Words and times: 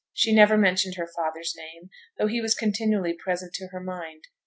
She 0.13 0.33
never 0.33 0.57
mentioned 0.57 0.95
her 0.95 1.05
father's 1.05 1.53
name, 1.55 1.91
though 2.17 2.25
he 2.25 2.41
was 2.41 2.55
continually 2.55 3.13
present 3.13 3.53
to 3.53 3.67
her 3.67 3.79
mind. 3.79 4.25